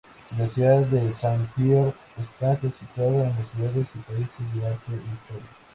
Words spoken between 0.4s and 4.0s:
ciudad de Saint-Pierre está clasificada en Ciudades y